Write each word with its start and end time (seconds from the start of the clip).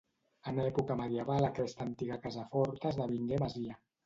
En 0.51 0.61
època 0.61 0.95
medieval 1.01 1.49
aquesta 1.49 1.85
antiga 1.91 2.19
casa 2.25 2.47
forta 2.57 2.91
esdevingué 2.97 3.41
masia. 3.47 3.79